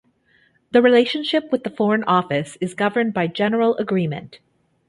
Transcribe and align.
The 0.71 0.81
relationship 0.81 1.51
with 1.51 1.63
the 1.63 1.69
Foreign 1.69 2.03
Office 2.05 2.57
is 2.59 2.73
governed 2.73 3.13
by 3.13 3.27
general 3.27 3.77
agreement. 3.77 4.39